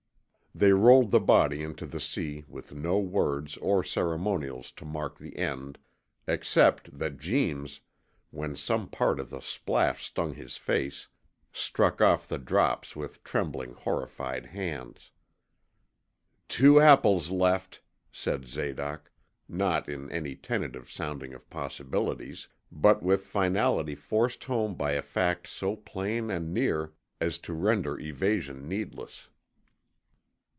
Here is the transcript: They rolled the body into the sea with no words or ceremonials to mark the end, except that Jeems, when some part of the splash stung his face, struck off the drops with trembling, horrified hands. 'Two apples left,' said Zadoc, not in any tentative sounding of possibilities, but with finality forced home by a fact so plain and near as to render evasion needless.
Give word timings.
They 0.53 0.73
rolled 0.73 1.11
the 1.11 1.21
body 1.21 1.63
into 1.63 1.85
the 1.85 2.01
sea 2.01 2.43
with 2.45 2.73
no 2.73 2.99
words 2.99 3.55
or 3.55 3.85
ceremonials 3.85 4.69
to 4.73 4.83
mark 4.83 5.17
the 5.17 5.37
end, 5.37 5.79
except 6.27 6.99
that 6.99 7.17
Jeems, 7.17 7.79
when 8.31 8.57
some 8.57 8.89
part 8.89 9.21
of 9.21 9.29
the 9.29 9.39
splash 9.39 10.05
stung 10.05 10.33
his 10.33 10.57
face, 10.57 11.07
struck 11.53 12.01
off 12.01 12.27
the 12.27 12.37
drops 12.37 12.97
with 12.97 13.23
trembling, 13.23 13.71
horrified 13.75 14.47
hands. 14.47 15.11
'Two 16.49 16.81
apples 16.81 17.29
left,' 17.31 17.81
said 18.11 18.43
Zadoc, 18.45 19.09
not 19.47 19.87
in 19.87 20.11
any 20.11 20.35
tentative 20.35 20.91
sounding 20.91 21.33
of 21.33 21.49
possibilities, 21.49 22.49
but 22.69 23.01
with 23.01 23.25
finality 23.25 23.95
forced 23.95 24.43
home 24.43 24.75
by 24.75 24.91
a 24.91 25.01
fact 25.01 25.47
so 25.47 25.77
plain 25.77 26.29
and 26.29 26.53
near 26.53 26.91
as 27.21 27.39
to 27.39 27.53
render 27.53 27.97
evasion 27.97 28.67
needless. 28.67 29.29